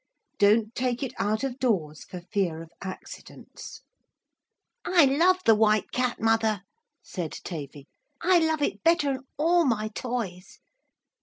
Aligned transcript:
Don't 0.39 0.73
take 0.73 1.03
it 1.03 1.13
out 1.19 1.43
of 1.43 1.59
doors 1.59 2.05
for 2.05 2.21
fear 2.21 2.63
of 2.63 2.71
accidents.' 2.81 3.81
'I 4.83 5.05
love 5.05 5.37
the 5.45 5.53
White 5.53 5.91
Cat, 5.91 6.19
mother,' 6.19 6.63
said 7.03 7.31
Tavy. 7.43 7.87
'I 8.19 8.39
love 8.39 8.63
it 8.63 8.81
better'n 8.83 9.21
all 9.37 9.63
my 9.63 9.89
toys.' 9.89 10.57